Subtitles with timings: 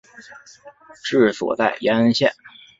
[1.03, 2.33] 治所在延恩县。